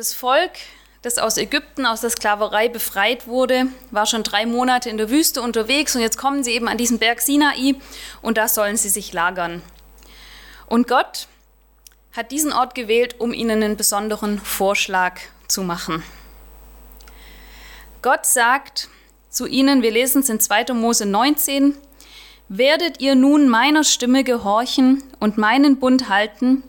Das 0.00 0.14
Volk, 0.14 0.52
das 1.02 1.18
aus 1.18 1.36
Ägypten, 1.36 1.84
aus 1.84 2.00
der 2.00 2.08
Sklaverei 2.08 2.70
befreit 2.70 3.26
wurde, 3.26 3.66
war 3.90 4.06
schon 4.06 4.22
drei 4.22 4.46
Monate 4.46 4.88
in 4.88 4.96
der 4.96 5.10
Wüste 5.10 5.42
unterwegs 5.42 5.94
und 5.94 6.00
jetzt 6.00 6.16
kommen 6.16 6.42
sie 6.42 6.52
eben 6.52 6.68
an 6.68 6.78
diesen 6.78 6.98
Berg 6.98 7.20
Sinai 7.20 7.74
und 8.22 8.38
da 8.38 8.48
sollen 8.48 8.78
sie 8.78 8.88
sich 8.88 9.12
lagern. 9.12 9.60
Und 10.64 10.88
Gott 10.88 11.28
hat 12.16 12.32
diesen 12.32 12.50
Ort 12.50 12.74
gewählt, 12.74 13.16
um 13.18 13.34
ihnen 13.34 13.62
einen 13.62 13.76
besonderen 13.76 14.38
Vorschlag 14.38 15.20
zu 15.48 15.64
machen. 15.64 16.02
Gott 18.00 18.24
sagt 18.24 18.88
zu 19.28 19.44
ihnen, 19.44 19.82
wir 19.82 19.90
lesen 19.90 20.22
es 20.22 20.30
in 20.30 20.40
2. 20.40 20.72
Mose 20.72 21.04
19, 21.04 21.74
Werdet 22.48 23.02
ihr 23.02 23.16
nun 23.16 23.50
meiner 23.50 23.84
Stimme 23.84 24.24
gehorchen 24.24 25.02
und 25.18 25.36
meinen 25.36 25.78
Bund 25.78 26.08
halten, 26.08 26.62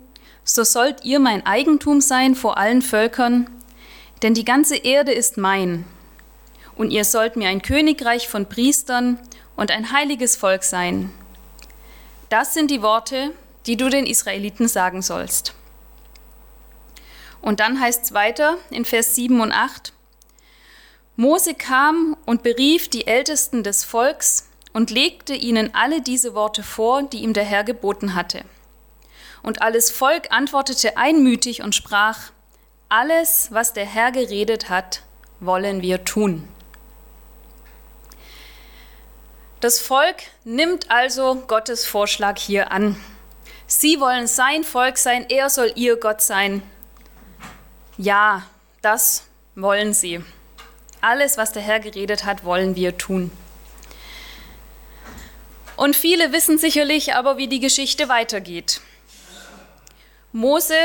so 0.43 0.63
sollt 0.63 1.03
ihr 1.03 1.19
mein 1.19 1.45
Eigentum 1.45 2.01
sein 2.01 2.35
vor 2.35 2.57
allen 2.57 2.81
Völkern, 2.81 3.49
denn 4.21 4.33
die 4.33 4.45
ganze 4.45 4.75
Erde 4.75 5.11
ist 5.11 5.37
mein. 5.37 5.85
Und 6.75 6.91
ihr 6.91 7.05
sollt 7.05 7.35
mir 7.35 7.49
ein 7.49 7.61
Königreich 7.61 8.27
von 8.27 8.47
Priestern 8.47 9.19
und 9.55 9.71
ein 9.71 9.91
heiliges 9.91 10.35
Volk 10.35 10.63
sein. 10.63 11.11
Das 12.29 12.53
sind 12.53 12.71
die 12.71 12.81
Worte, 12.81 13.31
die 13.65 13.77
du 13.77 13.89
den 13.89 14.05
Israeliten 14.05 14.67
sagen 14.67 15.01
sollst. 15.01 15.53
Und 17.41 17.59
dann 17.59 17.79
heißt 17.79 18.05
es 18.05 18.13
weiter 18.13 18.57
in 18.69 18.85
Vers 18.85 19.15
7 19.15 19.41
und 19.41 19.51
8, 19.51 19.93
Mose 21.15 21.53
kam 21.53 22.15
und 22.25 22.41
berief 22.41 22.89
die 22.89 23.05
Ältesten 23.05 23.63
des 23.63 23.83
Volks 23.83 24.47
und 24.73 24.89
legte 24.89 25.33
ihnen 25.33 25.75
alle 25.75 26.01
diese 26.01 26.33
Worte 26.33 26.63
vor, 26.63 27.03
die 27.03 27.19
ihm 27.19 27.33
der 27.33 27.43
Herr 27.43 27.63
geboten 27.63 28.15
hatte. 28.15 28.43
Und 29.41 29.61
alles 29.61 29.89
Volk 29.89 30.31
antwortete 30.31 30.97
einmütig 30.97 31.61
und 31.61 31.75
sprach, 31.75 32.31
alles, 32.89 33.47
was 33.51 33.73
der 33.73 33.85
Herr 33.85 34.11
geredet 34.11 34.69
hat, 34.69 35.03
wollen 35.39 35.81
wir 35.81 36.03
tun. 36.03 36.47
Das 39.61 39.79
Volk 39.79 40.17
nimmt 40.43 40.89
also 40.89 41.35
Gottes 41.47 41.85
Vorschlag 41.85 42.39
hier 42.39 42.71
an. 42.71 42.99
Sie 43.67 43.99
wollen 43.99 44.27
sein 44.27 44.63
Volk 44.63 44.97
sein, 44.97 45.25
er 45.29 45.49
soll 45.49 45.71
ihr 45.75 45.97
Gott 45.97 46.21
sein. 46.21 46.63
Ja, 47.97 48.43
das 48.81 49.27
wollen 49.55 49.93
sie. 49.93 50.23
Alles, 50.99 51.37
was 51.37 51.51
der 51.51 51.61
Herr 51.61 51.79
geredet 51.79 52.25
hat, 52.25 52.43
wollen 52.43 52.75
wir 52.75 52.97
tun. 52.97 53.31
Und 55.77 55.95
viele 55.95 56.33
wissen 56.33 56.57
sicherlich 56.57 57.15
aber, 57.15 57.37
wie 57.37 57.47
die 57.47 57.59
Geschichte 57.59 58.09
weitergeht. 58.09 58.81
Mose 60.31 60.75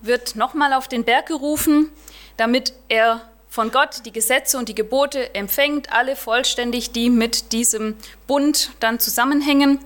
wird 0.00 0.36
nochmal 0.36 0.72
auf 0.72 0.88
den 0.88 1.04
Berg 1.04 1.26
gerufen, 1.26 1.90
damit 2.36 2.72
er 2.88 3.28
von 3.48 3.70
Gott 3.70 4.04
die 4.04 4.12
Gesetze 4.12 4.58
und 4.58 4.68
die 4.68 4.74
Gebote 4.74 5.34
empfängt, 5.34 5.92
alle 5.92 6.16
vollständig, 6.16 6.92
die 6.92 7.08
mit 7.08 7.52
diesem 7.52 7.96
Bund 8.26 8.72
dann 8.80 9.00
zusammenhängen. 9.00 9.78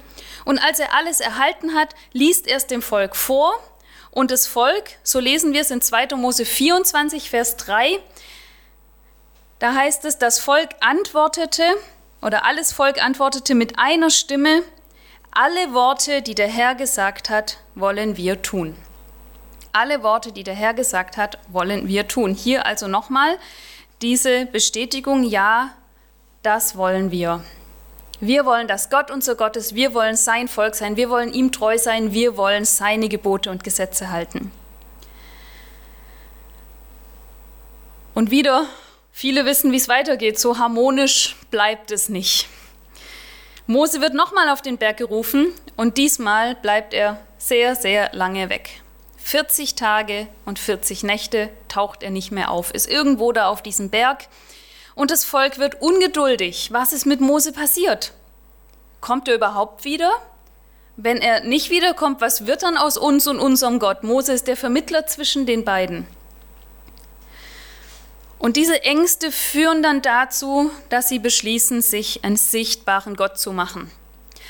Und 0.44 0.58
als 0.58 0.80
er 0.80 0.94
alles 0.94 1.20
erhalten 1.20 1.74
hat, 1.74 1.94
liest 2.12 2.48
er 2.48 2.56
es 2.56 2.66
dem 2.66 2.82
Volk 2.82 3.14
vor. 3.14 3.52
Und 4.10 4.32
das 4.32 4.46
Volk, 4.46 4.90
so 5.04 5.20
lesen 5.20 5.52
wir 5.52 5.60
es 5.60 5.70
in 5.70 5.80
2. 5.80 6.16
Mose 6.16 6.44
24, 6.44 7.30
Vers 7.30 7.56
3, 7.58 8.00
da 9.60 9.74
heißt 9.74 10.06
es, 10.06 10.18
das 10.18 10.40
Volk 10.40 10.70
antwortete, 10.80 11.62
oder 12.22 12.44
alles 12.46 12.72
Volk 12.72 13.00
antwortete 13.02 13.54
mit 13.54 13.78
einer 13.78 14.10
Stimme, 14.10 14.62
alle 15.30 15.74
Worte, 15.74 16.22
die 16.22 16.34
der 16.34 16.48
Herr 16.48 16.74
gesagt 16.74 17.30
hat, 17.30 17.58
wollen 17.74 18.16
wir 18.16 18.42
tun. 18.42 18.74
Alle 19.72 20.02
Worte, 20.02 20.32
die 20.32 20.42
der 20.42 20.54
Herr 20.54 20.74
gesagt 20.74 21.16
hat, 21.16 21.38
wollen 21.48 21.86
wir 21.86 22.08
tun. 22.08 22.34
Hier 22.34 22.66
also 22.66 22.88
nochmal 22.88 23.38
diese 24.02 24.46
Bestätigung, 24.46 25.22
ja, 25.22 25.70
das 26.42 26.76
wollen 26.76 27.10
wir. 27.10 27.44
Wir 28.20 28.44
wollen, 28.44 28.68
dass 28.68 28.90
Gott 28.90 29.10
unser 29.10 29.34
Gott 29.34 29.56
ist, 29.56 29.74
wir 29.74 29.94
wollen 29.94 30.16
sein 30.16 30.48
Volk 30.48 30.74
sein, 30.74 30.96
wir 30.96 31.08
wollen 31.08 31.32
ihm 31.32 31.52
treu 31.52 31.78
sein, 31.78 32.12
wir 32.12 32.36
wollen 32.36 32.64
seine 32.64 33.08
Gebote 33.08 33.50
und 33.50 33.64
Gesetze 33.64 34.10
halten. 34.10 34.52
Und 38.14 38.30
wieder, 38.30 38.66
viele 39.12 39.46
wissen, 39.46 39.72
wie 39.72 39.76
es 39.76 39.88
weitergeht, 39.88 40.38
so 40.38 40.58
harmonisch 40.58 41.36
bleibt 41.50 41.90
es 41.90 42.08
nicht. 42.08 42.48
Mose 43.66 44.00
wird 44.00 44.14
nochmal 44.14 44.48
auf 44.48 44.62
den 44.62 44.78
Berg 44.78 44.96
gerufen 44.96 45.52
und 45.76 45.96
diesmal 45.96 46.56
bleibt 46.56 46.92
er 46.92 47.20
sehr, 47.38 47.76
sehr 47.76 48.10
lange 48.12 48.50
weg. 48.50 48.82
40 49.30 49.76
Tage 49.76 50.26
und 50.44 50.58
40 50.58 51.04
Nächte 51.04 51.50
taucht 51.68 52.02
er 52.02 52.10
nicht 52.10 52.32
mehr 52.32 52.50
auf, 52.50 52.74
ist 52.74 52.90
irgendwo 52.90 53.30
da 53.30 53.46
auf 53.46 53.62
diesem 53.62 53.88
Berg 53.88 54.26
und 54.96 55.12
das 55.12 55.24
Volk 55.24 55.58
wird 55.58 55.80
ungeduldig. 55.80 56.72
Was 56.72 56.92
ist 56.92 57.06
mit 57.06 57.20
Mose 57.20 57.52
passiert? 57.52 58.12
Kommt 59.00 59.28
er 59.28 59.36
überhaupt 59.36 59.84
wieder? 59.84 60.10
Wenn 60.96 61.18
er 61.18 61.44
nicht 61.44 61.70
wiederkommt, 61.70 62.20
was 62.20 62.48
wird 62.48 62.64
dann 62.64 62.76
aus 62.76 62.98
uns 62.98 63.28
und 63.28 63.38
unserem 63.38 63.78
Gott? 63.78 64.02
Mose 64.02 64.32
ist 64.32 64.48
der 64.48 64.56
Vermittler 64.56 65.06
zwischen 65.06 65.46
den 65.46 65.64
beiden. 65.64 66.08
Und 68.40 68.56
diese 68.56 68.82
Ängste 68.82 69.30
führen 69.30 69.80
dann 69.80 70.02
dazu, 70.02 70.72
dass 70.88 71.08
sie 71.08 71.20
beschließen, 71.20 71.82
sich 71.82 72.24
einen 72.24 72.36
sichtbaren 72.36 73.14
Gott 73.14 73.38
zu 73.38 73.52
machen. 73.52 73.92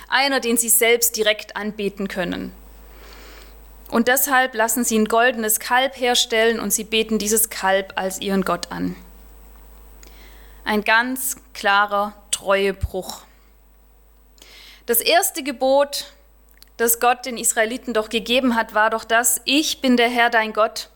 Einer, 0.08 0.40
den 0.40 0.56
sie 0.56 0.70
selbst 0.70 1.19
direkt 1.19 1.54
anbeten 1.54 2.08
können. 2.08 2.54
Und 3.90 4.08
deshalb 4.08 4.54
lassen 4.54 4.84
sie 4.84 4.98
ein 4.98 5.06
goldenes 5.06 5.58
Kalb 5.58 5.98
herstellen 5.98 6.60
und 6.60 6.72
sie 6.72 6.84
beten 6.84 7.18
dieses 7.18 7.50
Kalb 7.50 7.92
als 7.96 8.20
ihren 8.20 8.42
Gott 8.44 8.70
an. 8.70 8.94
Ein 10.64 10.84
ganz 10.84 11.36
klarer 11.54 12.14
Treuebruch. 12.30 13.22
Das 14.86 15.00
erste 15.00 15.42
Gebot, 15.42 16.12
das 16.76 17.00
Gott 17.00 17.26
den 17.26 17.36
Israeliten 17.36 17.92
doch 17.92 18.08
gegeben 18.08 18.54
hat, 18.54 18.74
war 18.74 18.90
doch 18.90 19.04
das, 19.04 19.40
ich 19.44 19.80
bin 19.80 19.96
der 19.96 20.08
Herr 20.08 20.30
dein 20.30 20.52
Gott, 20.52 20.88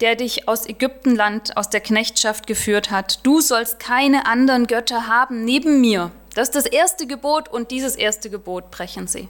der 0.00 0.16
dich 0.16 0.48
aus 0.48 0.66
Ägyptenland, 0.66 1.56
aus 1.56 1.70
der 1.70 1.80
Knechtschaft 1.80 2.46
geführt 2.46 2.90
hat. 2.90 3.20
Du 3.24 3.40
sollst 3.40 3.78
keine 3.78 4.26
anderen 4.26 4.66
Götter 4.66 5.06
haben 5.06 5.44
neben 5.44 5.80
mir. 5.80 6.10
Das 6.34 6.48
ist 6.48 6.56
das 6.56 6.66
erste 6.66 7.06
Gebot 7.06 7.48
und 7.48 7.70
dieses 7.70 7.96
erste 7.96 8.28
Gebot 8.28 8.70
brechen 8.70 9.06
sie. 9.06 9.28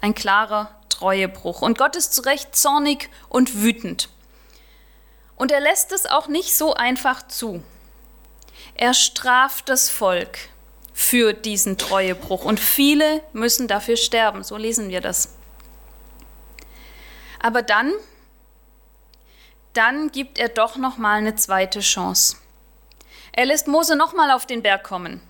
Ein 0.00 0.14
klarer 0.14 0.70
Treuebruch. 1.04 1.60
Und 1.60 1.76
Gott 1.76 1.96
ist 1.96 2.14
zu 2.14 2.22
Recht 2.22 2.56
zornig 2.56 3.10
und 3.28 3.62
wütend. 3.62 4.08
Und 5.36 5.52
er 5.52 5.60
lässt 5.60 5.92
es 5.92 6.06
auch 6.06 6.28
nicht 6.28 6.56
so 6.56 6.72
einfach 6.72 7.28
zu. 7.28 7.62
Er 8.74 8.94
straft 8.94 9.68
das 9.68 9.90
Volk 9.90 10.38
für 10.94 11.34
diesen 11.34 11.76
Treuebruch 11.76 12.46
und 12.46 12.58
viele 12.58 13.22
müssen 13.34 13.68
dafür 13.68 13.98
sterben, 13.98 14.44
so 14.44 14.56
lesen 14.56 14.88
wir 14.88 15.02
das. 15.02 15.36
Aber 17.38 17.60
dann 17.60 17.92
dann 19.74 20.10
gibt 20.12 20.38
er 20.38 20.48
doch 20.48 20.76
noch 20.76 20.96
mal 20.98 21.16
eine 21.16 21.34
zweite 21.34 21.80
Chance. 21.80 22.36
Er 23.32 23.44
lässt 23.44 23.66
Mose 23.66 23.96
noch 23.96 24.14
mal 24.14 24.30
auf 24.30 24.46
den 24.46 24.62
Berg 24.62 24.84
kommen. 24.84 25.20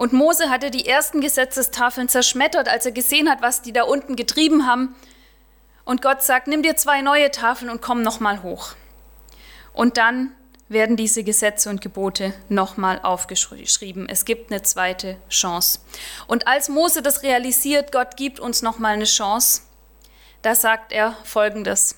Und 0.00 0.14
Mose 0.14 0.48
hatte 0.48 0.70
die 0.70 0.86
ersten 0.86 1.20
Gesetzestafeln 1.20 2.08
zerschmettert, 2.08 2.70
als 2.70 2.86
er 2.86 2.92
gesehen 2.92 3.28
hat, 3.28 3.42
was 3.42 3.60
die 3.60 3.74
da 3.74 3.82
unten 3.82 4.16
getrieben 4.16 4.66
haben. 4.66 4.94
Und 5.84 6.00
Gott 6.00 6.22
sagt, 6.22 6.46
nimm 6.46 6.62
dir 6.62 6.74
zwei 6.74 7.02
neue 7.02 7.30
Tafeln 7.30 7.70
und 7.70 7.82
komm 7.82 8.00
nochmal 8.00 8.42
hoch. 8.42 8.76
Und 9.74 9.98
dann 9.98 10.32
werden 10.70 10.96
diese 10.96 11.22
Gesetze 11.22 11.68
und 11.68 11.82
Gebote 11.82 12.32
nochmal 12.48 12.98
aufgeschrieben. 13.02 14.08
Es 14.08 14.24
gibt 14.24 14.50
eine 14.50 14.62
zweite 14.62 15.18
Chance. 15.28 15.80
Und 16.26 16.46
als 16.46 16.70
Mose 16.70 17.02
das 17.02 17.22
realisiert, 17.22 17.92
Gott 17.92 18.16
gibt 18.16 18.40
uns 18.40 18.62
nochmal 18.62 18.94
eine 18.94 19.04
Chance, 19.04 19.60
da 20.40 20.54
sagt 20.54 20.92
er 20.92 21.14
folgendes. 21.24 21.94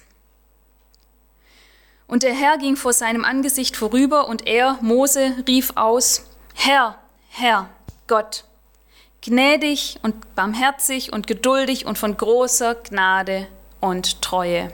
Und 2.08 2.24
der 2.24 2.34
Herr 2.34 2.58
ging 2.58 2.74
vor 2.74 2.94
seinem 2.94 3.24
Angesicht 3.24 3.76
vorüber 3.76 4.26
und 4.26 4.48
er, 4.48 4.76
Mose, 4.80 5.36
rief 5.46 5.74
aus, 5.76 6.24
Herr, 6.56 6.98
Herr, 7.28 7.70
Gott, 8.12 8.44
gnädig 9.22 9.98
und 10.02 10.34
barmherzig 10.34 11.14
und 11.14 11.26
geduldig 11.26 11.86
und 11.86 11.96
von 11.96 12.14
großer 12.14 12.74
Gnade 12.74 13.48
und 13.80 14.20
Treue. 14.20 14.70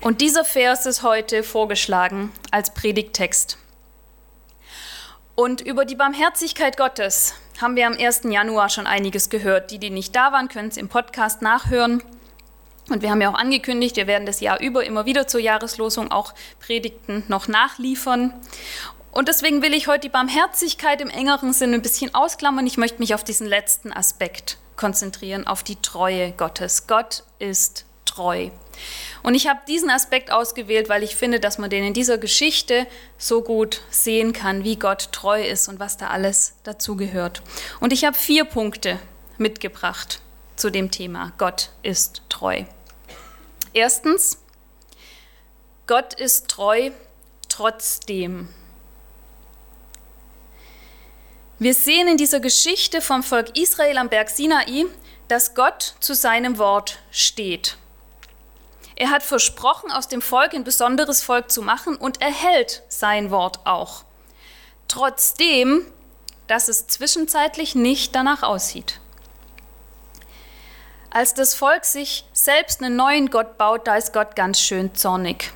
Und 0.00 0.20
dieser 0.20 0.44
Vers 0.44 0.86
ist 0.86 1.04
heute 1.04 1.44
vorgeschlagen 1.44 2.32
als 2.50 2.74
Predigttext. 2.74 3.58
Und 5.36 5.60
über 5.60 5.84
die 5.84 5.94
Barmherzigkeit 5.94 6.76
Gottes 6.76 7.34
haben 7.60 7.76
wir 7.76 7.86
am 7.86 7.96
1. 7.96 8.22
Januar 8.24 8.68
schon 8.68 8.88
einiges 8.88 9.30
gehört. 9.30 9.70
Die, 9.70 9.78
die 9.78 9.90
nicht 9.90 10.16
da 10.16 10.32
waren, 10.32 10.48
können 10.48 10.70
es 10.70 10.76
im 10.76 10.88
Podcast 10.88 11.42
nachhören. 11.42 12.02
Und 12.88 13.02
wir 13.02 13.10
haben 13.10 13.20
ja 13.20 13.30
auch 13.30 13.38
angekündigt, 13.38 13.96
wir 13.96 14.08
werden 14.08 14.26
das 14.26 14.40
Jahr 14.40 14.60
über 14.60 14.84
immer 14.84 15.06
wieder 15.06 15.26
zur 15.26 15.40
Jahreslosung 15.40 16.10
auch 16.10 16.34
Predigten 16.60 17.24
noch 17.28 17.46
nachliefern. 17.48 18.32
Und 19.16 19.28
deswegen 19.28 19.62
will 19.62 19.72
ich 19.72 19.86
heute 19.86 20.00
die 20.00 20.08
Barmherzigkeit 20.10 21.00
im 21.00 21.08
engeren 21.08 21.54
Sinne 21.54 21.76
ein 21.76 21.82
bisschen 21.82 22.14
ausklammern. 22.14 22.66
Ich 22.66 22.76
möchte 22.76 22.98
mich 22.98 23.14
auf 23.14 23.24
diesen 23.24 23.46
letzten 23.46 23.90
Aspekt 23.90 24.58
konzentrieren, 24.76 25.46
auf 25.46 25.62
die 25.62 25.76
Treue 25.76 26.32
Gottes. 26.32 26.86
Gott 26.86 27.22
ist 27.38 27.86
treu. 28.04 28.50
Und 29.22 29.34
ich 29.34 29.48
habe 29.48 29.60
diesen 29.66 29.88
Aspekt 29.88 30.30
ausgewählt, 30.30 30.90
weil 30.90 31.02
ich 31.02 31.16
finde, 31.16 31.40
dass 31.40 31.56
man 31.56 31.70
den 31.70 31.82
in 31.82 31.94
dieser 31.94 32.18
Geschichte 32.18 32.86
so 33.16 33.40
gut 33.40 33.80
sehen 33.88 34.34
kann, 34.34 34.64
wie 34.64 34.76
Gott 34.76 35.12
treu 35.12 35.42
ist 35.42 35.68
und 35.68 35.80
was 35.80 35.96
da 35.96 36.08
alles 36.08 36.52
dazugehört. 36.64 37.40
Und 37.80 37.94
ich 37.94 38.04
habe 38.04 38.18
vier 38.18 38.44
Punkte 38.44 38.98
mitgebracht 39.38 40.20
zu 40.56 40.68
dem 40.68 40.90
Thema. 40.90 41.32
Gott 41.38 41.70
ist 41.82 42.20
treu. 42.28 42.64
Erstens, 43.72 44.42
Gott 45.86 46.12
ist 46.12 46.48
treu 46.48 46.90
trotzdem. 47.48 48.50
Wir 51.58 51.72
sehen 51.72 52.06
in 52.06 52.18
dieser 52.18 52.40
Geschichte 52.40 53.00
vom 53.00 53.22
Volk 53.22 53.56
Israel 53.56 53.96
am 53.96 54.10
Berg 54.10 54.28
Sinai, 54.28 54.84
dass 55.28 55.54
Gott 55.54 55.94
zu 56.00 56.14
seinem 56.14 56.58
Wort 56.58 56.98
steht. 57.10 57.78
Er 58.94 59.08
hat 59.08 59.22
versprochen, 59.22 59.90
aus 59.90 60.06
dem 60.06 60.20
Volk 60.20 60.52
ein 60.52 60.64
besonderes 60.64 61.22
Volk 61.22 61.50
zu 61.50 61.62
machen 61.62 61.96
und 61.96 62.20
er 62.20 62.30
hält 62.30 62.82
sein 62.88 63.30
Wort 63.30 63.60
auch. 63.64 64.04
Trotzdem, 64.86 65.86
dass 66.46 66.68
es 66.68 66.88
zwischenzeitlich 66.88 67.74
nicht 67.74 68.14
danach 68.14 68.42
aussieht. 68.42 69.00
Als 71.08 71.32
das 71.32 71.54
Volk 71.54 71.86
sich 71.86 72.26
selbst 72.34 72.82
einen 72.82 72.96
neuen 72.96 73.30
Gott 73.30 73.56
baut, 73.56 73.86
da 73.86 73.96
ist 73.96 74.12
Gott 74.12 74.36
ganz 74.36 74.60
schön 74.60 74.94
zornig. 74.94 75.52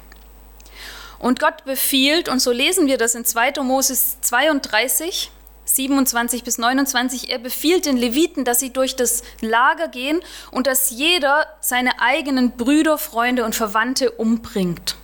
Und 1.18 1.38
Gott 1.38 1.64
befiehlt, 1.64 2.30
und 2.30 2.40
so 2.40 2.52
lesen 2.52 2.86
wir 2.86 2.96
das 2.96 3.14
in 3.14 3.26
2. 3.26 3.62
Moses 3.62 4.18
32, 4.22 5.30
27 5.76 6.44
bis 6.44 6.58
29, 6.58 7.30
er 7.30 7.38
befiehlt 7.38 7.86
den 7.86 7.96
Leviten, 7.96 8.44
dass 8.44 8.60
sie 8.60 8.72
durch 8.72 8.96
das 8.96 9.22
Lager 9.40 9.88
gehen 9.88 10.20
und 10.50 10.66
dass 10.66 10.90
jeder 10.90 11.46
seine 11.60 12.00
eigenen 12.00 12.56
Brüder, 12.56 12.98
Freunde 12.98 13.44
und 13.44 13.54
Verwandte 13.54 14.10
umbringt. 14.10 14.96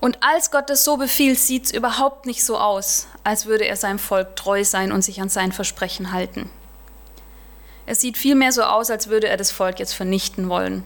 Und 0.00 0.22
als 0.22 0.50
Gott 0.50 0.68
das 0.68 0.84
so 0.84 0.98
befiehlt, 0.98 1.38
sieht 1.38 1.64
es 1.66 1.72
überhaupt 1.72 2.26
nicht 2.26 2.44
so 2.44 2.58
aus, 2.58 3.06
als 3.22 3.46
würde 3.46 3.64
er 3.64 3.76
seinem 3.76 3.98
Volk 3.98 4.36
treu 4.36 4.62
sein 4.64 4.92
und 4.92 5.02
sich 5.02 5.20
an 5.20 5.30
sein 5.30 5.50
Versprechen 5.50 6.12
halten. 6.12 6.50
Es 7.86 8.00
sieht 8.00 8.16
vielmehr 8.18 8.52
so 8.52 8.62
aus, 8.62 8.90
als 8.90 9.08
würde 9.08 9.28
er 9.28 9.36
das 9.36 9.50
Volk 9.50 9.78
jetzt 9.78 9.94
vernichten 9.94 10.48
wollen. 10.48 10.84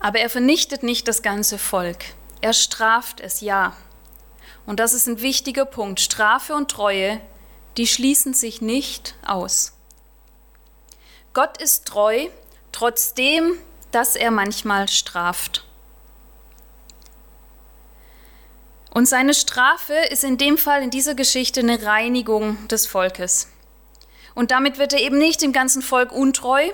Aber 0.00 0.18
er 0.18 0.30
vernichtet 0.30 0.82
nicht 0.82 1.06
das 1.08 1.22
ganze 1.22 1.58
Volk. 1.58 1.98
Er 2.40 2.54
straft 2.54 3.20
es, 3.20 3.40
ja. 3.40 3.74
Und 4.70 4.78
das 4.78 4.94
ist 4.94 5.08
ein 5.08 5.20
wichtiger 5.20 5.64
Punkt. 5.64 5.98
Strafe 5.98 6.54
und 6.54 6.70
Treue, 6.70 7.20
die 7.76 7.88
schließen 7.88 8.34
sich 8.34 8.60
nicht 8.62 9.16
aus. 9.26 9.72
Gott 11.32 11.60
ist 11.60 11.88
treu, 11.88 12.28
trotzdem, 12.70 13.58
dass 13.90 14.14
er 14.14 14.30
manchmal 14.30 14.86
straft. 14.86 15.66
Und 18.94 19.08
seine 19.08 19.34
Strafe 19.34 19.94
ist 20.08 20.22
in 20.22 20.38
dem 20.38 20.56
Fall 20.56 20.84
in 20.84 20.90
dieser 20.90 21.16
Geschichte 21.16 21.58
eine 21.58 21.82
Reinigung 21.82 22.68
des 22.68 22.86
Volkes. 22.86 23.48
Und 24.36 24.52
damit 24.52 24.78
wird 24.78 24.92
er 24.92 25.00
eben 25.00 25.18
nicht 25.18 25.42
dem 25.42 25.52
ganzen 25.52 25.82
Volk 25.82 26.12
untreu, 26.12 26.70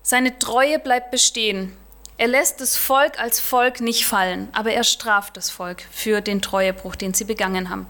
seine 0.00 0.38
Treue 0.38 0.78
bleibt 0.78 1.10
bestehen. 1.10 1.76
Er 2.20 2.28
lässt 2.28 2.60
das 2.60 2.76
Volk 2.76 3.18
als 3.18 3.40
Volk 3.40 3.80
nicht 3.80 4.06
fallen, 4.06 4.50
aber 4.52 4.72
er 4.72 4.84
straft 4.84 5.38
das 5.38 5.48
Volk 5.48 5.82
für 5.90 6.20
den 6.20 6.42
Treuebruch, 6.42 6.94
den 6.94 7.14
sie 7.14 7.24
begangen 7.24 7.70
haben. 7.70 7.86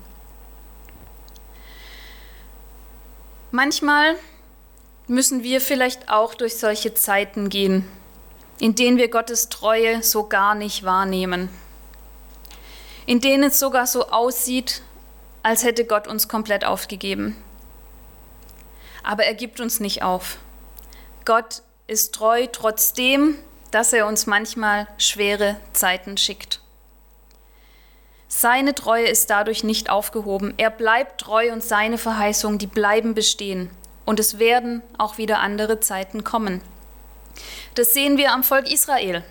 Manchmal 3.50 4.14
müssen 5.08 5.42
wir 5.42 5.60
vielleicht 5.60 6.10
auch 6.10 6.34
durch 6.34 6.58
solche 6.58 6.94
Zeiten 6.94 7.48
gehen, 7.48 7.84
in 8.60 8.76
denen 8.76 8.98
wir 8.98 9.10
Gottes 9.10 9.48
Treue 9.48 10.00
so 10.04 10.28
gar 10.28 10.54
nicht 10.54 10.84
wahrnehmen, 10.84 11.48
in 13.06 13.20
denen 13.20 13.42
es 13.42 13.58
sogar 13.58 13.88
so 13.88 14.10
aussieht, 14.10 14.82
als 15.42 15.64
hätte 15.64 15.84
Gott 15.84 16.06
uns 16.06 16.28
komplett 16.28 16.64
aufgegeben. 16.64 17.36
Aber 19.02 19.24
er 19.24 19.34
gibt 19.34 19.58
uns 19.58 19.80
nicht 19.80 20.04
auf. 20.04 20.36
Gott 21.24 21.64
ist 21.88 22.14
treu 22.14 22.46
trotzdem, 22.46 23.36
dass 23.70 23.92
er 23.92 24.06
uns 24.06 24.26
manchmal 24.26 24.86
schwere 24.98 25.56
Zeiten 25.72 26.16
schickt. 26.16 26.60
Seine 28.28 28.74
Treue 28.74 29.08
ist 29.08 29.28
dadurch 29.30 29.64
nicht 29.64 29.90
aufgehoben. 29.90 30.54
Er 30.56 30.70
bleibt 30.70 31.20
treu 31.20 31.52
und 31.52 31.64
seine 31.64 31.98
Verheißungen, 31.98 32.58
die 32.58 32.68
bleiben 32.68 33.14
bestehen. 33.14 33.70
Und 34.04 34.20
es 34.20 34.38
werden 34.38 34.82
auch 34.98 35.18
wieder 35.18 35.40
andere 35.40 35.80
Zeiten 35.80 36.22
kommen. 36.22 36.62
Das 37.74 37.92
sehen 37.92 38.18
wir 38.18 38.32
am 38.32 38.44
Volk 38.44 38.70
Israel. 38.70 39.24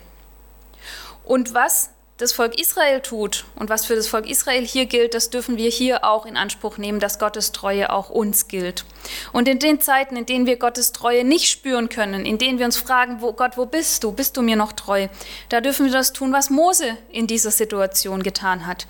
Und 1.24 1.54
was 1.54 1.92
das 2.19 2.33
Volk 2.33 2.60
Israel 2.60 3.00
tut 3.00 3.45
und 3.56 3.69
was 3.69 3.86
für 3.86 3.95
das 3.95 4.10
Volk 4.10 4.30
Israel 4.30 4.66
hier 4.66 4.86
gilt, 4.86 5.13
das 5.13 5.30
dürfen 5.30 5.56
wir 5.56 5.69
hier 5.69 6.04
auch 6.04 6.25
in 6.25 6.36
Anspruch 6.36 6.77
nehmen, 6.77 7.00
dass 7.00 7.18
Gottes 7.18 7.54
Treue 7.54 7.92
auch 7.92 8.10
uns 8.10 8.50
gilt. 8.50 8.83
Und 9.31 9.48
in 9.48 9.57
den 9.57 9.80
Zeiten, 9.80 10.18
in 10.18 10.25
denen 10.25 10.45
wir 10.45 10.57
Gottes 10.57 10.92
Treue 10.92 11.24
nicht 11.24 11.50
spüren 11.50 11.88
können, 11.88 12.25
in 12.25 12.38
denen 12.38 12.60
wir 12.60 12.66
uns 12.66 12.75
fragen, 12.75 13.21
wo, 13.21 13.31
Gott, 13.31 13.56
wo 13.56 13.66
bist 13.66 14.04
du? 14.04 14.12
Bist 14.12 14.36
du 14.36 14.42
mir 14.42 14.57
noch 14.57 14.74
treu? 14.74 15.07
Da 15.48 15.62
dürfen 15.62 15.86
wir 15.86 15.94
das 15.94 16.12
tun, 16.12 16.33
was 16.33 16.50
Mose 16.50 16.98
in 17.10 17.25
dieser 17.25 17.51
Situation 17.51 18.21
getan 18.21 18.68
hat. 18.68 18.86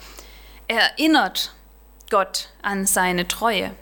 Er 0.68 0.80
erinnert 0.80 1.54
Gott 2.10 2.50
an 2.64 2.88
seine 2.88 3.28
Treue. 3.28 3.76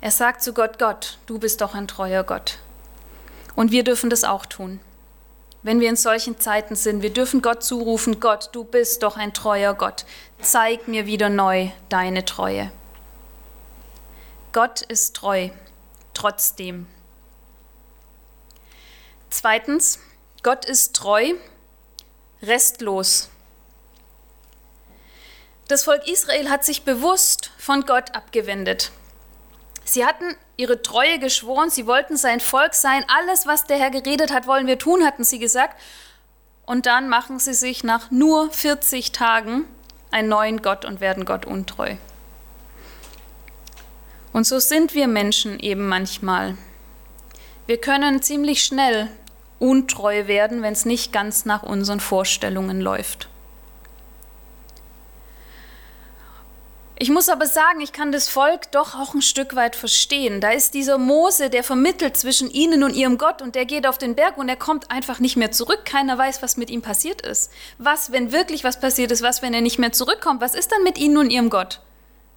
Er 0.00 0.10
sagt 0.10 0.42
zu 0.42 0.54
Gott, 0.54 0.78
Gott, 0.78 1.18
du 1.26 1.38
bist 1.38 1.60
doch 1.60 1.74
ein 1.74 1.88
treuer 1.88 2.24
Gott. 2.24 2.58
Und 3.54 3.70
wir 3.70 3.84
dürfen 3.84 4.08
das 4.08 4.24
auch 4.24 4.46
tun 4.46 4.80
wenn 5.66 5.80
wir 5.80 5.88
in 5.88 5.96
solchen 5.96 6.38
Zeiten 6.38 6.76
sind. 6.76 7.02
Wir 7.02 7.12
dürfen 7.12 7.42
Gott 7.42 7.64
zurufen, 7.64 8.20
Gott, 8.20 8.50
du 8.52 8.62
bist 8.62 9.02
doch 9.02 9.16
ein 9.16 9.34
treuer 9.34 9.74
Gott. 9.74 10.06
Zeig 10.40 10.86
mir 10.86 11.06
wieder 11.06 11.28
neu 11.28 11.70
deine 11.88 12.24
Treue. 12.24 12.70
Gott 14.52 14.82
ist 14.82 15.16
treu, 15.16 15.48
trotzdem. 16.14 16.86
Zweitens, 19.28 19.98
Gott 20.44 20.64
ist 20.64 20.94
treu, 20.94 21.32
restlos. 22.42 23.28
Das 25.66 25.82
Volk 25.82 26.06
Israel 26.06 26.48
hat 26.48 26.64
sich 26.64 26.84
bewusst 26.84 27.50
von 27.58 27.82
Gott 27.82 28.14
abgewendet. 28.14 28.92
Sie 29.86 30.04
hatten 30.04 30.34
ihre 30.56 30.82
Treue 30.82 31.20
geschworen, 31.20 31.70
sie 31.70 31.86
wollten 31.86 32.16
sein 32.16 32.40
Volk 32.40 32.74
sein, 32.74 33.04
alles, 33.08 33.46
was 33.46 33.64
der 33.64 33.78
Herr 33.78 33.90
geredet 33.90 34.32
hat, 34.32 34.48
wollen 34.48 34.66
wir 34.66 34.78
tun, 34.78 35.04
hatten 35.04 35.22
sie 35.22 35.38
gesagt. 35.38 35.80
Und 36.66 36.86
dann 36.86 37.08
machen 37.08 37.38
sie 37.38 37.54
sich 37.54 37.84
nach 37.84 38.10
nur 38.10 38.50
40 38.50 39.12
Tagen 39.12 39.64
einen 40.10 40.28
neuen 40.28 40.60
Gott 40.60 40.84
und 40.84 41.00
werden 41.00 41.24
Gott 41.24 41.46
untreu. 41.46 41.94
Und 44.32 44.44
so 44.44 44.58
sind 44.58 44.92
wir 44.94 45.06
Menschen 45.06 45.60
eben 45.60 45.86
manchmal. 45.86 46.56
Wir 47.66 47.80
können 47.80 48.22
ziemlich 48.22 48.64
schnell 48.64 49.08
untreu 49.60 50.26
werden, 50.26 50.62
wenn 50.62 50.72
es 50.72 50.84
nicht 50.84 51.12
ganz 51.12 51.44
nach 51.44 51.62
unseren 51.62 52.00
Vorstellungen 52.00 52.80
läuft. 52.80 53.28
Ich 56.98 57.10
muss 57.10 57.28
aber 57.28 57.44
sagen, 57.44 57.82
ich 57.82 57.92
kann 57.92 58.10
das 58.10 58.26
Volk 58.26 58.72
doch 58.72 58.94
auch 58.94 59.12
ein 59.12 59.20
Stück 59.20 59.54
weit 59.54 59.76
verstehen. 59.76 60.40
Da 60.40 60.52
ist 60.52 60.72
dieser 60.72 60.96
Mose, 60.96 61.50
der 61.50 61.62
vermittelt 61.62 62.16
zwischen 62.16 62.50
ihnen 62.50 62.82
und 62.82 62.94
ihrem 62.94 63.18
Gott 63.18 63.42
und 63.42 63.54
der 63.54 63.66
geht 63.66 63.86
auf 63.86 63.98
den 63.98 64.14
Berg 64.14 64.38
und 64.38 64.48
er 64.48 64.56
kommt 64.56 64.90
einfach 64.90 65.18
nicht 65.18 65.36
mehr 65.36 65.50
zurück. 65.50 65.84
Keiner 65.84 66.16
weiß, 66.16 66.40
was 66.40 66.56
mit 66.56 66.70
ihm 66.70 66.80
passiert 66.80 67.20
ist. 67.20 67.52
Was, 67.76 68.12
wenn 68.12 68.32
wirklich 68.32 68.64
was 68.64 68.80
passiert 68.80 69.12
ist? 69.12 69.20
Was, 69.20 69.42
wenn 69.42 69.52
er 69.52 69.60
nicht 69.60 69.78
mehr 69.78 69.92
zurückkommt? 69.92 70.40
Was 70.40 70.54
ist 70.54 70.72
dann 70.72 70.84
mit 70.84 70.96
ihnen 70.96 71.18
und 71.18 71.28
ihrem 71.28 71.50
Gott? 71.50 71.80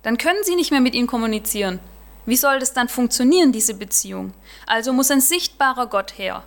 Dann 0.04 0.18
können 0.18 0.44
sie 0.44 0.56
nicht 0.56 0.72
mehr 0.72 0.82
mit 0.82 0.94
ihm 0.94 1.08
kommunizieren. 1.08 1.80
Wie 2.26 2.36
soll 2.36 2.60
das 2.60 2.74
dann 2.74 2.90
funktionieren, 2.90 3.54
diese 3.54 3.76
Beziehung? 3.76 4.34
Also 4.68 4.92
muss 4.92 5.10
ein 5.10 5.22
sichtbarer 5.22 5.88
Gott 5.88 6.18
her. 6.18 6.44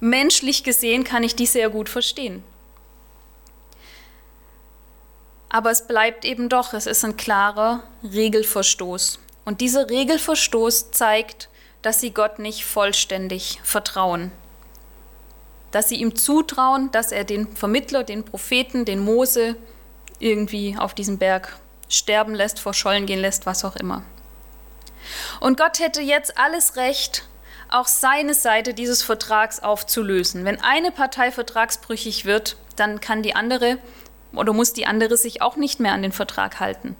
Menschlich 0.00 0.64
gesehen 0.64 1.04
kann 1.04 1.22
ich 1.22 1.36
die 1.36 1.46
sehr 1.46 1.68
gut 1.68 1.90
verstehen. 1.90 2.42
Aber 5.52 5.70
es 5.70 5.86
bleibt 5.86 6.24
eben 6.24 6.48
doch, 6.48 6.72
es 6.72 6.86
ist 6.86 7.04
ein 7.04 7.18
klarer 7.18 7.82
Regelverstoß. 8.02 9.18
Und 9.44 9.60
dieser 9.60 9.90
Regelverstoß 9.90 10.92
zeigt, 10.92 11.50
dass 11.82 12.00
sie 12.00 12.12
Gott 12.14 12.38
nicht 12.38 12.64
vollständig 12.64 13.60
vertrauen. 13.62 14.32
Dass 15.70 15.90
sie 15.90 15.96
ihm 15.96 16.16
zutrauen, 16.16 16.90
dass 16.92 17.12
er 17.12 17.24
den 17.24 17.54
Vermittler, 17.54 18.02
den 18.02 18.24
Propheten, 18.24 18.86
den 18.86 19.00
Mose 19.00 19.56
irgendwie 20.20 20.74
auf 20.78 20.94
diesem 20.94 21.18
Berg 21.18 21.54
sterben 21.90 22.34
lässt, 22.34 22.58
verschollen 22.58 23.04
gehen 23.04 23.20
lässt, 23.20 23.44
was 23.44 23.62
auch 23.66 23.76
immer. 23.76 24.04
Und 25.40 25.58
Gott 25.58 25.80
hätte 25.80 26.00
jetzt 26.00 26.38
alles 26.38 26.76
Recht, 26.76 27.28
auch 27.68 27.88
seine 27.88 28.32
Seite 28.32 28.72
dieses 28.72 29.02
Vertrags 29.02 29.60
aufzulösen. 29.60 30.46
Wenn 30.46 30.62
eine 30.62 30.92
Partei 30.92 31.30
vertragsbrüchig 31.30 32.24
wird, 32.24 32.56
dann 32.76 33.00
kann 33.00 33.22
die 33.22 33.34
andere 33.34 33.76
oder 34.34 34.52
muss 34.52 34.72
die 34.72 34.86
andere 34.86 35.16
sich 35.16 35.42
auch 35.42 35.56
nicht 35.56 35.80
mehr 35.80 35.92
an 35.92 36.02
den 36.02 36.12
Vertrag 36.12 36.60
halten. 36.60 36.96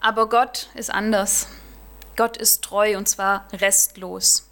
Aber 0.00 0.28
Gott 0.28 0.68
ist 0.74 0.92
anders. 0.92 1.48
Gott 2.16 2.36
ist 2.36 2.62
treu 2.62 2.96
und 2.96 3.08
zwar 3.08 3.46
restlos. 3.52 4.48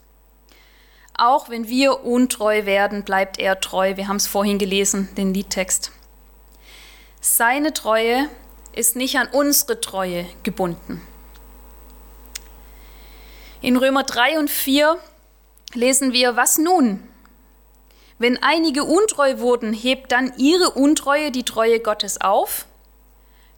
Auch 1.17 1.49
wenn 1.49 1.67
wir 1.69 2.05
untreu 2.05 2.65
werden, 2.65 3.03
bleibt 3.03 3.39
er 3.39 3.61
treu. 3.61 3.97
Wir 3.97 4.09
haben 4.09 4.17
es 4.17 4.27
vorhin 4.27 4.59
gelesen, 4.59 5.09
den 5.17 5.35
Liedtext. 5.35 5.91
Seine 7.21 7.73
Treue 7.73 8.29
ist 8.73 8.95
nicht 8.95 9.19
an 9.19 9.29
unsere 9.33 9.81
Treue 9.81 10.27
gebunden. 10.45 11.03
In 13.61 13.77
Römer 13.77 14.05
3 14.05 14.39
und 14.39 14.51
4 14.51 14.99
lesen 15.75 16.13
wir, 16.13 16.37
was 16.37 16.59
nun? 16.59 17.08
Wenn 18.19 18.43
einige 18.43 18.85
untreu 18.85 19.39
wurden, 19.39 19.73
hebt 19.73 20.11
dann 20.11 20.33
ihre 20.37 20.71
Untreue 20.71 21.31
die 21.31 21.45
Treue 21.45 21.79
Gottes 21.79 22.21
auf? 22.21 22.67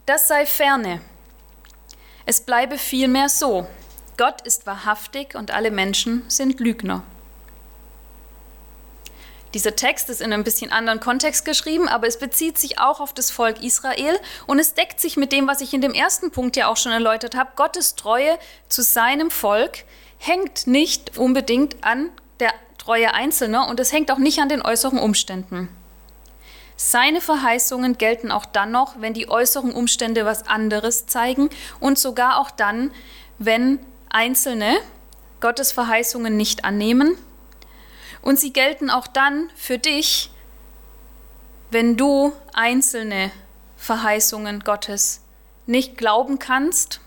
Das 0.05 0.29
sei 0.29 0.45
ferne. 0.45 1.01
Es 2.27 2.43
bleibe 2.43 2.77
vielmehr 2.77 3.29
so. 3.29 3.67
Gott 4.19 4.43
ist 4.43 4.67
wahrhaftig 4.67 5.35
und 5.35 5.51
alle 5.51 5.71
Menschen 5.71 6.25
sind 6.29 6.61
Lügner. 6.61 7.03
Dieser 9.55 9.75
Text 9.75 10.11
ist 10.11 10.21
in 10.21 10.33
einem 10.33 10.45
bisschen 10.45 10.71
anderen 10.71 11.01
Kontext 11.01 11.45
geschrieben, 11.45 11.89
aber 11.89 12.07
es 12.07 12.19
bezieht 12.19 12.59
sich 12.59 12.79
auch 12.79 13.01
auf 13.01 13.13
das 13.15 13.31
Volk 13.31 13.63
Israel 13.63 14.21
und 14.47 14.61
es 14.61 14.75
deckt 14.75 15.01
sich 15.01 15.17
mit 15.17 15.33
dem, 15.33 15.49
was 15.49 15.61
ich 15.61 15.75
in 15.75 15.81
dem 15.81 15.95
ersten 15.95 16.31
Punkt 16.31 16.57
ja 16.57 16.69
auch 16.69 16.77
schon 16.77 16.93
erläutert 16.93 17.35
habe. 17.35 17.51
Gottes 17.57 17.97
Treue 17.97 18.39
zu 18.69 18.83
seinem 18.83 19.31
Volk 19.31 19.85
hängt 20.19 20.67
nicht 20.67 21.17
unbedingt 21.19 21.83
an 21.83 22.11
der 22.39 22.53
Treue 22.91 23.15
Einzelner 23.15 23.69
und 23.69 23.79
es 23.79 23.93
hängt 23.93 24.11
auch 24.11 24.19
nicht 24.19 24.41
an 24.41 24.49
den 24.49 24.63
äußeren 24.63 24.99
Umständen. 24.99 25.69
Seine 26.75 27.21
Verheißungen 27.21 27.99
gelten 27.99 28.33
auch 28.33 28.45
dann 28.45 28.73
noch, 28.73 29.01
wenn 29.01 29.15
die 29.15 29.29
äußeren 29.29 29.71
Umstände 29.71 30.25
was 30.25 30.49
anderes 30.49 31.07
zeigen 31.07 31.51
und 31.79 32.01
sogar 32.01 32.41
auch 32.41 32.51
dann, 32.51 32.91
wenn 33.39 33.79
Einzelne 34.09 34.77
Gottes 35.39 35.71
Verheißungen 35.71 36.37
nicht 36.37 36.65
annehmen 36.65 37.17
und 38.23 38.41
sie 38.41 38.53
gelten 38.53 38.91
auch 38.91 39.07
dann 39.07 39.51
für 39.55 39.79
dich, 39.79 40.33
wenn 41.71 41.97
du 41.97 42.33
einzelne 42.55 43.31
Verheißungen 43.77 44.65
Gottes 44.65 45.23
nicht 45.67 45.97
glauben 45.97 46.41
kannst, 46.41 47.01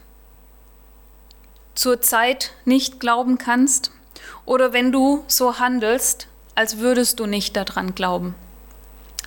zur 1.75 1.99
Zeit 1.99 2.53
nicht 2.63 3.01
glauben 3.01 3.37
kannst 3.37 3.91
oder 4.45 4.73
wenn 4.73 4.91
du 4.91 5.23
so 5.27 5.59
handelst, 5.59 6.27
als 6.55 6.77
würdest 6.79 7.19
du 7.19 7.25
nicht 7.25 7.55
daran 7.55 7.95
glauben. 7.95 8.35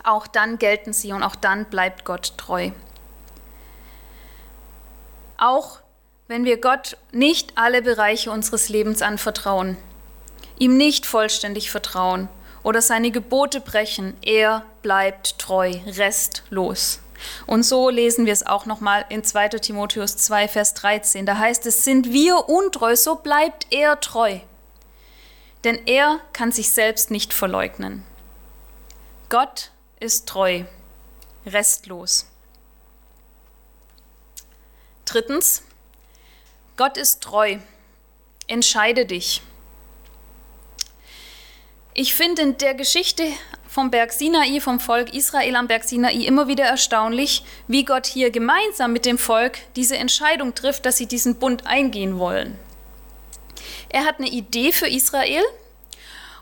Auch 0.05 0.27
dann 0.27 0.59
gelten 0.59 0.93
sie 0.93 1.13
und 1.13 1.23
auch 1.23 1.35
dann 1.35 1.65
bleibt 1.65 2.05
Gott 2.05 2.35
treu. 2.37 2.71
Auch 5.37 5.81
wenn 6.29 6.45
wir 6.45 6.61
Gott 6.61 6.97
nicht 7.13 7.53
alle 7.57 7.83
Bereiche 7.83 8.31
unseres 8.31 8.69
Lebens 8.69 9.03
anvertrauen, 9.03 9.77
ihm 10.59 10.77
nicht 10.77 11.07
vollständig 11.07 11.71
vertrauen 11.71 12.29
oder 12.63 12.83
seine 12.83 13.11
Gebote 13.11 13.61
brechen, 13.61 14.17
er 14.23 14.63
bleibt 14.83 15.39
treu, 15.39 15.73
restlos. 15.87 17.01
Und 17.47 17.63
so 17.63 17.89
lesen 17.89 18.27
wir 18.27 18.33
es 18.33 18.47
auch 18.47 18.67
nochmal 18.67 19.05
in 19.09 19.25
2 19.25 19.49
Timotheus 19.49 20.17
2, 20.17 20.49
Vers 20.49 20.75
13. 20.75 21.27
Da 21.27 21.39
heißt 21.39 21.67
es, 21.67 21.85
sind 21.85 22.13
wir 22.13 22.49
untreu, 22.49 22.95
so 22.97 23.17
bleibt 23.17 23.67
er 23.71 24.01
treu. 24.01 24.41
Denn 25.67 25.85
er 25.85 26.21
kann 26.33 26.53
sich 26.53 26.71
selbst 26.71 27.11
nicht 27.11 27.35
verleugnen. 27.35 28.05
Gott 29.29 29.73
ist 29.99 30.29
treu, 30.29 30.63
restlos. 31.45 32.27
Drittens, 35.07 35.65
Gott 36.77 36.97
ist 36.97 37.21
treu. 37.21 37.59
Entscheide 38.47 39.07
dich. 39.07 39.43
Ich 41.95 42.15
finde 42.15 42.43
in 42.43 42.59
der 42.59 42.75
Geschichte 42.75 43.25
vom 43.67 43.91
Berg 43.91 44.13
Sinai, 44.13 44.61
vom 44.61 44.79
Volk 44.79 45.13
Israel 45.15 45.57
am 45.57 45.67
Berg 45.67 45.83
Sinai 45.83 46.15
immer 46.15 46.47
wieder 46.47 46.65
erstaunlich, 46.65 47.43
wie 47.67 47.85
Gott 47.85 48.07
hier 48.07 48.31
gemeinsam 48.31 48.93
mit 48.93 49.05
dem 49.05 49.19
Volk 49.19 49.59
diese 49.75 49.97
Entscheidung 49.97 50.55
trifft, 50.55 50.87
dass 50.87 50.97
sie 50.97 51.07
diesen 51.07 51.41
Bund 51.41 51.67
eingehen 51.67 52.21
wollen. 52.21 52.57
Er 53.89 54.05
hat 54.05 54.19
eine 54.19 54.29
Idee 54.29 54.73
für 54.73 54.89
Israel 54.89 55.43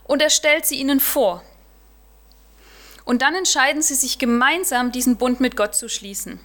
und 0.03 0.21
er 0.21 0.29
stellt 0.29 0.65
sie 0.65 0.75
ihnen 0.75 0.99
vor. 0.99 1.43
Und 3.05 3.21
dann 3.21 3.35
entscheiden 3.35 3.81
sie 3.81 3.95
sich 3.95 4.17
gemeinsam, 4.17 4.91
diesen 4.91 5.17
Bund 5.17 5.39
mit 5.39 5.55
Gott 5.55 5.75
zu 5.75 5.87
schließen. 5.87 6.39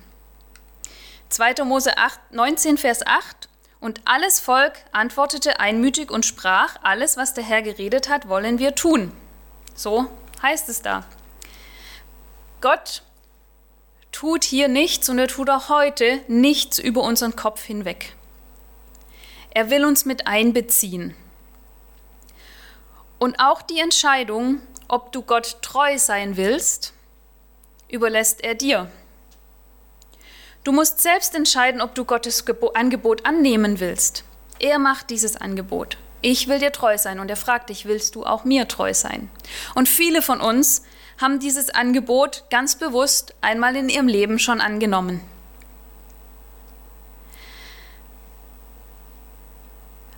2. 1.30 1.64
Mose 1.64 1.96
8, 1.96 2.32
19, 2.32 2.76
Vers 2.76 3.06
8. 3.06 3.48
Und 3.80 4.02
alles 4.04 4.40
Volk 4.40 4.74
antwortete 4.92 5.58
einmütig 5.58 6.10
und 6.10 6.26
sprach, 6.26 6.76
alles, 6.82 7.16
was 7.16 7.32
der 7.32 7.44
Herr 7.44 7.62
geredet 7.62 8.10
hat, 8.10 8.28
wollen 8.28 8.58
wir 8.58 8.74
tun. 8.74 9.10
So 9.74 10.10
heißt 10.42 10.68
es 10.68 10.82
da. 10.82 11.04
Gott 12.60 13.02
tut 14.12 14.44
hier 14.44 14.68
nichts 14.68 15.08
und 15.08 15.18
er 15.18 15.28
tut 15.28 15.48
auch 15.48 15.70
heute 15.70 16.20
nichts 16.28 16.78
über 16.78 17.02
unseren 17.02 17.36
Kopf 17.36 17.62
hinweg. 17.62 18.14
Er 19.50 19.70
will 19.70 19.84
uns 19.84 20.04
mit 20.04 20.26
einbeziehen. 20.26 21.14
Und 23.18 23.40
auch 23.40 23.62
die 23.62 23.80
Entscheidung, 23.80 24.60
ob 24.88 25.12
du 25.12 25.22
Gott 25.22 25.58
treu 25.62 25.98
sein 25.98 26.36
willst, 26.36 26.94
überlässt 27.88 28.42
er 28.42 28.54
dir. 28.54 28.90
Du 30.62 30.72
musst 30.72 31.00
selbst 31.00 31.34
entscheiden, 31.34 31.80
ob 31.80 31.94
du 31.94 32.04
Gottes 32.04 32.44
Angebot 32.74 33.26
annehmen 33.26 33.80
willst. 33.80 34.24
Er 34.58 34.78
macht 34.78 35.10
dieses 35.10 35.36
Angebot. 35.36 35.96
Ich 36.22 36.48
will 36.48 36.58
dir 36.58 36.70
treu 36.70 36.98
sein 36.98 37.18
und 37.18 37.30
er 37.30 37.36
fragt 37.36 37.70
dich, 37.70 37.86
willst 37.86 38.14
du 38.14 38.24
auch 38.24 38.44
mir 38.44 38.68
treu 38.68 38.92
sein? 38.92 39.30
Und 39.74 39.88
viele 39.88 40.20
von 40.20 40.40
uns 40.40 40.82
haben 41.18 41.38
dieses 41.38 41.70
Angebot 41.70 42.44
ganz 42.50 42.76
bewusst 42.76 43.34
einmal 43.40 43.74
in 43.74 43.88
ihrem 43.88 44.08
Leben 44.08 44.38
schon 44.38 44.60
angenommen. 44.60 45.22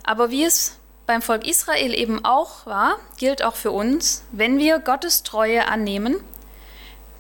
Aber 0.03 0.31
wie 0.31 0.45
es 0.45 0.79
beim 1.07 1.23
Volk 1.23 1.47
Israel 1.47 1.95
eben 1.95 2.25
auch 2.25 2.67
war, 2.67 2.97
gilt 3.19 3.43
auch 3.43 3.55
für 3.55 3.73
uns, 3.73 4.25
wenn 4.33 4.59
wir 4.59 4.79
Gottes 4.79 5.23
Treue 5.23 5.69
annehmen, 5.69 6.17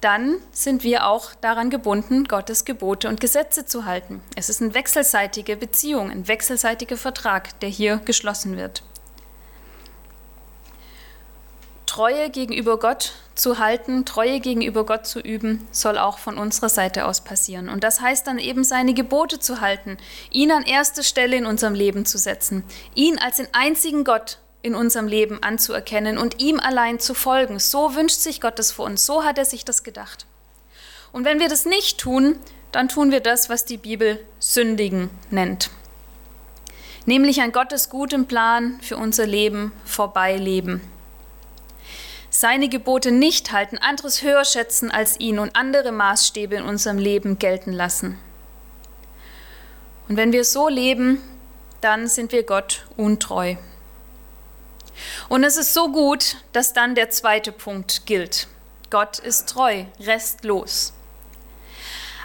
dann 0.00 0.38
sind 0.50 0.82
wir 0.82 1.06
auch 1.06 1.32
daran 1.40 1.70
gebunden, 1.70 2.24
Gottes 2.24 2.64
Gebote 2.64 3.08
und 3.08 3.20
Gesetze 3.20 3.66
zu 3.66 3.84
halten. 3.84 4.20
Es 4.34 4.48
ist 4.48 4.60
eine 4.60 4.74
wechselseitige 4.74 5.56
Beziehung, 5.56 6.10
ein 6.10 6.26
wechselseitiger 6.26 6.96
Vertrag, 6.96 7.58
der 7.60 7.68
hier 7.68 7.98
geschlossen 7.98 8.56
wird. 8.56 8.82
Treue 11.92 12.30
gegenüber 12.30 12.78
Gott 12.78 13.12
zu 13.34 13.58
halten, 13.58 14.06
Treue 14.06 14.40
gegenüber 14.40 14.86
Gott 14.86 15.06
zu 15.06 15.20
üben, 15.20 15.68
soll 15.72 15.98
auch 15.98 16.16
von 16.16 16.38
unserer 16.38 16.70
Seite 16.70 17.04
aus 17.04 17.20
passieren. 17.20 17.68
Und 17.68 17.84
das 17.84 18.00
heißt 18.00 18.26
dann 18.26 18.38
eben, 18.38 18.64
seine 18.64 18.94
Gebote 18.94 19.40
zu 19.40 19.60
halten, 19.60 19.98
ihn 20.30 20.50
an 20.52 20.62
erste 20.62 21.04
Stelle 21.04 21.36
in 21.36 21.44
unserem 21.44 21.74
Leben 21.74 22.06
zu 22.06 22.16
setzen, 22.16 22.64
ihn 22.94 23.18
als 23.18 23.36
den 23.36 23.48
einzigen 23.52 24.04
Gott 24.04 24.38
in 24.62 24.74
unserem 24.74 25.06
Leben 25.06 25.42
anzuerkennen 25.42 26.16
und 26.16 26.40
ihm 26.40 26.60
allein 26.60 26.98
zu 26.98 27.12
folgen. 27.12 27.58
So 27.58 27.94
wünscht 27.94 28.20
sich 28.20 28.40
Gott 28.40 28.58
das 28.58 28.72
für 28.72 28.84
uns, 28.84 29.04
so 29.04 29.24
hat 29.24 29.36
er 29.36 29.44
sich 29.44 29.66
das 29.66 29.82
gedacht. 29.82 30.24
Und 31.12 31.26
wenn 31.26 31.40
wir 31.40 31.50
das 31.50 31.66
nicht 31.66 31.98
tun, 31.98 32.36
dann 32.70 32.88
tun 32.88 33.10
wir 33.10 33.20
das, 33.20 33.50
was 33.50 33.66
die 33.66 33.76
Bibel 33.76 34.18
Sündigen 34.38 35.10
nennt. 35.28 35.68
Nämlich 37.04 37.42
an 37.42 37.52
Gottes 37.52 37.90
gutem 37.90 38.24
Plan 38.24 38.78
für 38.80 38.96
unser 38.96 39.26
Leben 39.26 39.72
vorbeileben. 39.84 40.80
Seine 42.34 42.70
Gebote 42.70 43.12
nicht 43.12 43.52
halten, 43.52 43.76
anderes 43.76 44.22
höher 44.22 44.46
schätzen 44.46 44.90
als 44.90 45.20
ihn 45.20 45.38
und 45.38 45.54
andere 45.54 45.92
Maßstäbe 45.92 46.56
in 46.56 46.64
unserem 46.64 46.96
Leben 46.96 47.38
gelten 47.38 47.72
lassen. 47.72 48.18
Und 50.08 50.16
wenn 50.16 50.32
wir 50.32 50.46
so 50.46 50.66
leben, 50.66 51.22
dann 51.82 52.08
sind 52.08 52.32
wir 52.32 52.42
Gott 52.44 52.86
untreu. 52.96 53.56
Und 55.28 55.44
es 55.44 55.58
ist 55.58 55.74
so 55.74 55.92
gut, 55.92 56.36
dass 56.54 56.72
dann 56.72 56.94
der 56.94 57.10
zweite 57.10 57.52
Punkt 57.52 58.06
gilt. 58.06 58.48
Gott 58.88 59.18
ist 59.18 59.50
treu, 59.50 59.84
restlos. 60.00 60.94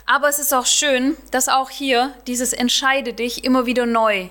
Aber 0.06 0.30
es 0.30 0.40
ist 0.40 0.54
auch 0.54 0.66
schön, 0.66 1.18
dass 1.32 1.50
auch 1.50 1.70
hier 1.70 2.14
dieses 2.28 2.54
Entscheide 2.54 3.12
dich 3.12 3.44
immer 3.44 3.66
wieder 3.66 3.86
neu 3.86 4.30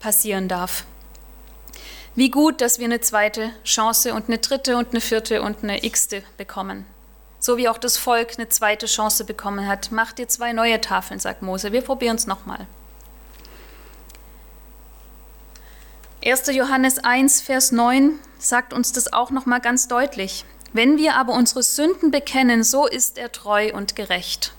passieren 0.00 0.48
darf. 0.48 0.84
Wie 2.14 2.30
gut, 2.30 2.60
dass 2.60 2.78
wir 2.78 2.84
eine 2.84 3.00
zweite 3.00 3.52
Chance 3.64 4.12
und 4.12 4.28
eine 4.28 4.38
dritte 4.38 4.76
und 4.76 4.90
eine 4.90 5.00
vierte 5.00 5.40
und 5.40 5.62
eine 5.62 5.82
x-te 5.84 6.22
bekommen. 6.36 6.84
So 7.38 7.56
wie 7.56 7.68
auch 7.68 7.78
das 7.78 7.96
Volk 7.96 8.34
eine 8.36 8.48
zweite 8.50 8.86
Chance 8.86 9.24
bekommen 9.24 9.66
hat. 9.66 9.88
Mach 9.90 10.12
dir 10.12 10.28
zwei 10.28 10.52
neue 10.52 10.80
Tafeln, 10.80 11.18
sagt 11.18 11.40
Mose. 11.40 11.72
Wir 11.72 11.80
probieren 11.80 12.16
es 12.16 12.26
nochmal. 12.26 12.66
1. 16.24 16.48
Johannes 16.52 16.98
1, 16.98 17.40
Vers 17.40 17.72
9 17.72 18.18
sagt 18.38 18.72
uns 18.72 18.92
das 18.92 19.12
auch 19.12 19.30
noch 19.30 19.46
mal 19.46 19.58
ganz 19.58 19.88
deutlich. 19.88 20.44
Wenn 20.72 20.98
wir 20.98 21.16
aber 21.16 21.32
unsere 21.32 21.62
Sünden 21.62 22.10
bekennen, 22.10 22.62
so 22.62 22.86
ist 22.86 23.18
er 23.18 23.32
treu 23.32 23.72
und 23.72 23.96
gerecht, 23.96 24.52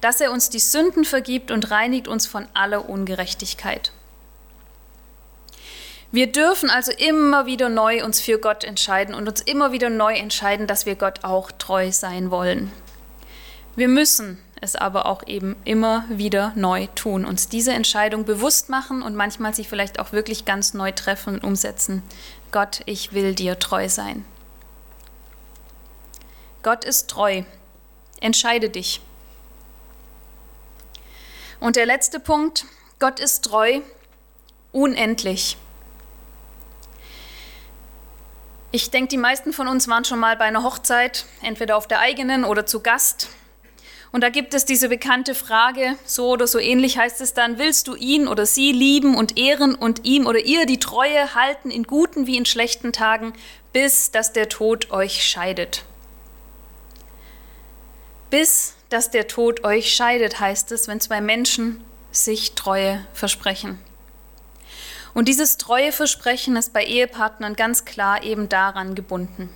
dass 0.00 0.20
er 0.20 0.32
uns 0.32 0.48
die 0.48 0.58
Sünden 0.58 1.04
vergibt 1.04 1.50
und 1.50 1.70
reinigt 1.70 2.08
uns 2.08 2.26
von 2.26 2.48
aller 2.54 2.88
Ungerechtigkeit. 2.88 3.92
Wir 6.12 6.32
dürfen 6.32 6.70
also 6.70 6.90
immer 6.90 7.46
wieder 7.46 7.68
neu 7.68 8.04
uns 8.04 8.20
für 8.20 8.38
Gott 8.38 8.64
entscheiden 8.64 9.14
und 9.14 9.28
uns 9.28 9.40
immer 9.40 9.70
wieder 9.70 9.90
neu 9.90 10.14
entscheiden, 10.14 10.66
dass 10.66 10.84
wir 10.84 10.96
Gott 10.96 11.22
auch 11.22 11.52
treu 11.52 11.92
sein 11.92 12.32
wollen. 12.32 12.72
Wir 13.76 13.86
müssen 13.86 14.38
es 14.60 14.74
aber 14.74 15.06
auch 15.06 15.26
eben 15.26 15.54
immer 15.64 16.04
wieder 16.08 16.52
neu 16.56 16.88
tun, 16.94 17.24
uns 17.24 17.48
diese 17.48 17.72
Entscheidung 17.72 18.24
bewusst 18.24 18.68
machen 18.68 19.02
und 19.02 19.14
manchmal 19.14 19.54
sie 19.54 19.64
vielleicht 19.64 20.00
auch 20.00 20.10
wirklich 20.12 20.44
ganz 20.44 20.74
neu 20.74 20.90
treffen 20.90 21.34
und 21.34 21.44
umsetzen. 21.44 22.02
Gott, 22.50 22.80
ich 22.86 23.12
will 23.12 23.34
dir 23.34 23.58
treu 23.60 23.88
sein. 23.88 24.24
Gott 26.62 26.84
ist 26.84 27.08
treu. 27.08 27.44
Entscheide 28.20 28.68
dich. 28.68 29.00
Und 31.60 31.76
der 31.76 31.86
letzte 31.86 32.18
Punkt, 32.18 32.66
Gott 32.98 33.20
ist 33.20 33.44
treu, 33.44 33.80
unendlich. 34.72 35.56
Ich 38.72 38.90
denke, 38.90 39.08
die 39.08 39.16
meisten 39.16 39.52
von 39.52 39.66
uns 39.66 39.88
waren 39.88 40.04
schon 40.04 40.20
mal 40.20 40.36
bei 40.36 40.44
einer 40.44 40.62
Hochzeit, 40.62 41.24
entweder 41.42 41.76
auf 41.76 41.88
der 41.88 41.98
eigenen 41.98 42.44
oder 42.44 42.66
zu 42.66 42.80
Gast. 42.80 43.28
Und 44.12 44.22
da 44.22 44.28
gibt 44.28 44.54
es 44.54 44.64
diese 44.64 44.88
bekannte 44.88 45.34
Frage, 45.34 45.96
so 46.04 46.30
oder 46.30 46.46
so 46.46 46.58
ähnlich 46.58 46.96
heißt 46.96 47.20
es 47.20 47.34
dann, 47.34 47.58
willst 47.58 47.88
du 47.88 47.96
ihn 47.96 48.28
oder 48.28 48.46
sie 48.46 48.70
lieben 48.70 49.16
und 49.16 49.38
ehren 49.38 49.74
und 49.74 50.04
ihm 50.04 50.26
oder 50.26 50.38
ihr 50.38 50.66
die 50.66 50.78
Treue 50.78 51.34
halten 51.34 51.70
in 51.70 51.84
guten 51.84 52.28
wie 52.28 52.36
in 52.36 52.46
schlechten 52.46 52.92
Tagen, 52.92 53.32
bis 53.72 54.12
dass 54.12 54.32
der 54.32 54.48
Tod 54.48 54.92
euch 54.92 55.24
scheidet. 55.24 55.84
Bis 58.30 58.74
dass 58.88 59.10
der 59.10 59.26
Tod 59.26 59.64
euch 59.64 59.92
scheidet, 59.92 60.38
heißt 60.38 60.70
es, 60.72 60.86
wenn 60.86 61.00
zwei 61.00 61.20
Menschen 61.20 61.84
sich 62.12 62.52
Treue 62.54 63.04
versprechen. 63.14 63.78
Und 65.14 65.28
dieses 65.28 65.56
treue 65.56 65.92
Versprechen 65.92 66.56
ist 66.56 66.72
bei 66.72 66.84
Ehepartnern 66.84 67.56
ganz 67.56 67.84
klar 67.84 68.22
eben 68.22 68.48
daran 68.48 68.94
gebunden. 68.94 69.50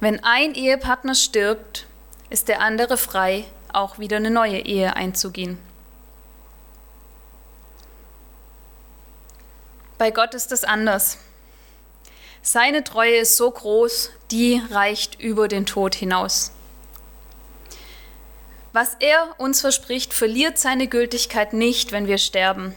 Wenn 0.00 0.22
ein 0.22 0.54
Ehepartner 0.54 1.14
stirbt, 1.14 1.86
ist 2.30 2.48
der 2.48 2.60
andere 2.60 2.96
frei, 2.96 3.44
auch 3.72 3.98
wieder 3.98 4.16
eine 4.16 4.30
neue 4.30 4.58
Ehe 4.58 4.94
einzugehen. 4.94 5.58
Bei 9.98 10.10
Gott 10.10 10.34
ist 10.34 10.52
es 10.52 10.64
anders. 10.64 11.18
Seine 12.42 12.84
Treue 12.84 13.16
ist 13.16 13.36
so 13.36 13.50
groß, 13.50 14.10
die 14.30 14.62
reicht 14.70 15.20
über 15.20 15.48
den 15.48 15.66
Tod 15.66 15.94
hinaus. 15.94 16.52
Was 18.72 18.94
er 19.00 19.34
uns 19.38 19.62
verspricht, 19.62 20.12
verliert 20.12 20.58
seine 20.58 20.86
Gültigkeit 20.86 21.54
nicht, 21.54 21.92
wenn 21.92 22.06
wir 22.06 22.18
sterben. 22.18 22.74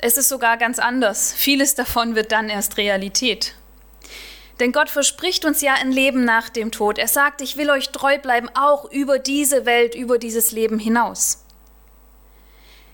Es 0.00 0.16
ist 0.16 0.28
sogar 0.28 0.56
ganz 0.56 0.78
anders. 0.78 1.32
Vieles 1.32 1.74
davon 1.74 2.14
wird 2.14 2.30
dann 2.30 2.48
erst 2.48 2.76
Realität. 2.76 3.54
Denn 4.60 4.72
Gott 4.72 4.90
verspricht 4.90 5.44
uns 5.44 5.60
ja 5.60 5.74
ein 5.74 5.92
Leben 5.92 6.24
nach 6.24 6.48
dem 6.48 6.70
Tod. 6.70 6.98
Er 6.98 7.08
sagt, 7.08 7.40
ich 7.40 7.56
will 7.56 7.70
euch 7.70 7.90
treu 7.90 8.18
bleiben, 8.18 8.48
auch 8.54 8.90
über 8.90 9.18
diese 9.18 9.66
Welt, 9.66 9.94
über 9.94 10.18
dieses 10.18 10.52
Leben 10.52 10.78
hinaus. 10.78 11.44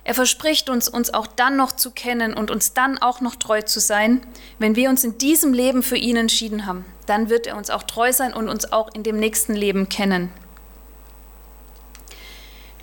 Er 0.06 0.14
verspricht 0.14 0.68
uns, 0.68 0.88
uns 0.88 1.12
auch 1.12 1.26
dann 1.26 1.56
noch 1.56 1.72
zu 1.72 1.90
kennen 1.90 2.34
und 2.34 2.50
uns 2.50 2.74
dann 2.74 2.98
auch 2.98 3.22
noch 3.22 3.36
treu 3.36 3.62
zu 3.62 3.80
sein, 3.80 4.26
wenn 4.58 4.76
wir 4.76 4.90
uns 4.90 5.04
in 5.04 5.16
diesem 5.16 5.54
Leben 5.54 5.82
für 5.82 5.96
ihn 5.96 6.16
entschieden 6.16 6.66
haben. 6.66 6.84
Dann 7.06 7.30
wird 7.30 7.46
er 7.46 7.56
uns 7.56 7.70
auch 7.70 7.82
treu 7.82 8.12
sein 8.12 8.34
und 8.34 8.50
uns 8.50 8.70
auch 8.70 8.94
in 8.94 9.02
dem 9.02 9.18
nächsten 9.18 9.54
Leben 9.54 9.88
kennen. 9.88 10.30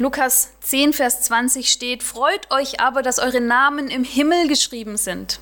Lukas 0.02 0.54
10, 0.62 0.94
Vers 0.94 1.22
20 1.22 1.70
steht, 1.70 2.02
Freut 2.02 2.50
euch 2.50 2.80
aber, 2.80 3.04
dass 3.04 3.20
eure 3.20 3.40
Namen 3.40 3.88
im 3.88 4.04
Himmel 4.04 4.48
geschrieben 4.48 4.98
sind. 4.98 5.40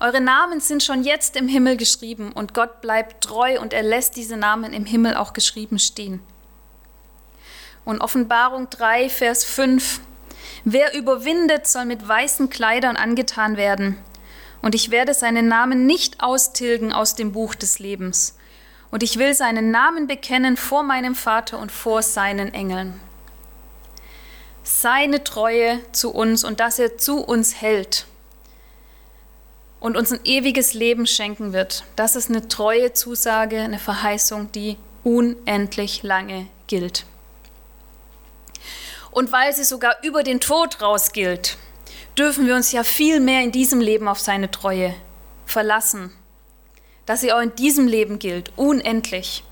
Eure 0.00 0.20
Namen 0.20 0.58
sind 0.58 0.82
schon 0.82 1.04
jetzt 1.04 1.36
im 1.36 1.46
Himmel 1.46 1.76
geschrieben 1.76 2.32
und 2.32 2.54
Gott 2.54 2.80
bleibt 2.80 3.22
treu 3.22 3.60
und 3.60 3.72
er 3.72 3.84
lässt 3.84 4.16
diese 4.16 4.36
Namen 4.36 4.72
im 4.72 4.84
Himmel 4.84 5.14
auch 5.14 5.32
geschrieben 5.32 5.78
stehen. 5.78 6.18
Und 7.84 8.00
Offenbarung 8.00 8.68
3, 8.68 9.08
Vers 9.08 9.44
5. 9.44 10.00
Wer 10.64 10.92
überwindet, 10.98 11.68
soll 11.68 11.84
mit 11.84 12.08
weißen 12.08 12.50
Kleidern 12.50 12.96
angetan 12.96 13.56
werden. 13.56 13.96
Und 14.60 14.74
ich 14.74 14.90
werde 14.90 15.14
seinen 15.14 15.46
Namen 15.46 15.86
nicht 15.86 16.20
austilgen 16.20 16.92
aus 16.92 17.14
dem 17.14 17.30
Buch 17.30 17.54
des 17.54 17.78
Lebens. 17.78 18.36
Und 18.90 19.04
ich 19.04 19.20
will 19.20 19.34
seinen 19.34 19.70
Namen 19.70 20.08
bekennen 20.08 20.56
vor 20.56 20.82
meinem 20.82 21.14
Vater 21.14 21.60
und 21.60 21.70
vor 21.70 22.02
seinen 22.02 22.52
Engeln. 22.52 23.00
Seine 24.64 25.22
Treue 25.22 25.80
zu 25.92 26.10
uns 26.10 26.42
und 26.42 26.58
dass 26.58 26.78
er 26.78 26.98
zu 26.98 27.18
uns 27.22 27.60
hält 27.60 28.06
und 29.78 29.98
uns 29.98 30.10
ein 30.10 30.20
ewiges 30.24 30.72
Leben 30.72 31.06
schenken 31.06 31.52
wird. 31.52 31.84
Das 31.94 32.16
ist 32.16 32.30
eine 32.30 32.48
treue 32.48 32.94
Zusage, 32.94 33.60
eine 33.60 33.78
Verheißung, 33.78 34.50
die 34.52 34.78
unendlich 35.04 36.02
lange 36.02 36.46
gilt. 36.66 37.04
Und 39.10 39.30
weil 39.30 39.52
sie 39.52 39.64
sogar 39.64 39.96
über 40.02 40.22
den 40.22 40.40
Tod 40.40 40.80
raus 40.80 41.12
gilt, 41.12 41.58
dürfen 42.16 42.46
wir 42.46 42.54
uns 42.54 42.72
ja 42.72 42.82
viel 42.82 43.20
mehr 43.20 43.42
in 43.42 43.52
diesem 43.52 43.80
Leben 43.80 44.08
auf 44.08 44.18
seine 44.18 44.50
Treue 44.50 44.94
verlassen, 45.46 46.10
dass 47.06 47.20
sie 47.20 47.32
auch 47.32 47.40
in 47.40 47.54
diesem 47.54 47.86
Leben 47.86 48.18
gilt, 48.18 48.52
unendlich. 48.56 49.44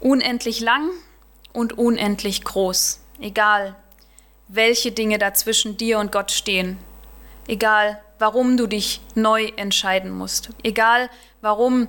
Unendlich 0.00 0.60
lang 0.60 0.90
und 1.52 1.76
unendlich 1.76 2.44
groß, 2.44 3.00
egal 3.20 3.76
welche 4.48 4.92
Dinge 4.92 5.18
dazwischen 5.18 5.76
dir 5.76 5.98
und 5.98 6.10
Gott 6.10 6.30
stehen, 6.32 6.78
egal 7.46 8.00
warum 8.18 8.56
du 8.56 8.66
dich 8.66 9.00
neu 9.14 9.46
entscheiden 9.56 10.10
musst. 10.10 10.50
Egal, 10.62 11.10
warum 11.40 11.88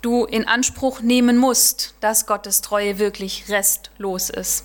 du 0.00 0.24
in 0.24 0.46
Anspruch 0.46 1.00
nehmen 1.00 1.36
musst, 1.36 1.94
dass 2.00 2.26
Gottes 2.26 2.62
Treue 2.62 2.98
wirklich 2.98 3.48
restlos 3.48 4.30
ist. 4.30 4.64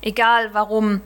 Egal, 0.00 0.52
warum 0.52 1.00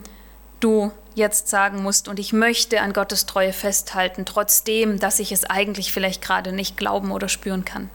du 0.59 0.91
jetzt 1.15 1.47
sagen 1.47 1.81
musst, 1.81 2.07
und 2.07 2.19
ich 2.19 2.33
möchte 2.33 2.81
an 2.81 2.93
Gottes 2.93 3.25
Treue 3.25 3.53
festhalten, 3.53 4.25
trotzdem, 4.25 4.99
dass 4.99 5.19
ich 5.19 5.31
es 5.31 5.45
eigentlich 5.45 5.91
vielleicht 5.91 6.21
gerade 6.21 6.51
nicht 6.51 6.77
glauben 6.77 7.11
oder 7.11 7.29
spüren 7.29 7.65
kann. 7.65 7.89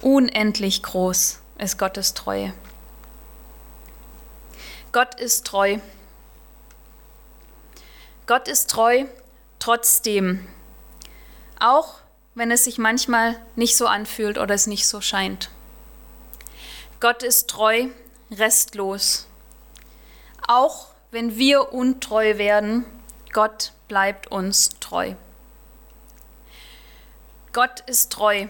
Unendlich 0.00 0.82
groß 0.82 1.40
ist 1.58 1.78
Gottes 1.78 2.14
Treue. 2.14 2.52
Gott 4.92 5.18
ist 5.18 5.46
treu. 5.46 5.78
Gott 8.26 8.46
ist 8.46 8.68
treu 8.68 9.06
trotzdem, 9.58 10.46
auch 11.58 11.94
wenn 12.34 12.50
es 12.50 12.64
sich 12.64 12.76
manchmal 12.76 13.40
nicht 13.56 13.76
so 13.76 13.86
anfühlt 13.86 14.36
oder 14.36 14.54
es 14.54 14.66
nicht 14.66 14.86
so 14.86 15.00
scheint. 15.00 15.50
Gott 17.00 17.22
ist 17.22 17.48
treu, 17.48 17.86
restlos. 18.30 19.28
Auch 20.46 20.88
wenn 21.10 21.36
wir 21.36 21.72
untreu 21.72 22.36
werden, 22.36 22.84
Gott 23.32 23.72
bleibt 23.88 24.30
uns 24.30 24.78
treu. 24.78 25.14
Gott 27.52 27.80
ist 27.86 28.12
treu. 28.12 28.46